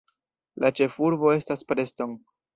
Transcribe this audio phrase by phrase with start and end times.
[0.63, 2.19] La ĉefurbo estas Preston.